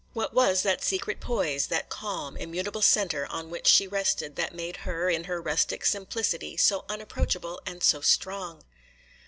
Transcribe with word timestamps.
What 0.13 0.33
was 0.33 0.63
that 0.63 0.83
secret 0.83 1.19
poise, 1.19 1.67
that 1.67 1.89
calm, 1.89 2.35
immutable 2.35 2.81
centre 2.81 3.27
on 3.27 3.51
which 3.51 3.67
she 3.67 3.85
rested, 3.87 4.35
that 4.35 4.51
made 4.51 4.77
her, 4.77 5.11
in 5.11 5.25
her 5.25 5.39
rustic 5.39 5.85
simplicity, 5.85 6.57
so 6.57 6.85
unapproachable 6.89 7.61
and 7.67 7.83
so 7.83 8.01
strong? 8.01 8.63